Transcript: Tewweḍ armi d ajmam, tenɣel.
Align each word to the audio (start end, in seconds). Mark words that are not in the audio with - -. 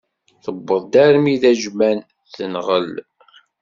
Tewweḍ 0.43 0.93
armi 1.05 1.35
d 1.41 1.43
ajmam, 1.51 1.99
tenɣel. 2.35 2.91